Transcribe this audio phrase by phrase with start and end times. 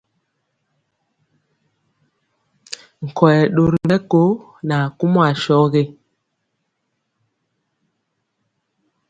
[3.05, 4.21] Nkɔyɛ ɗori mɛko
[4.67, 5.83] nɛ akumɔ asɔgi.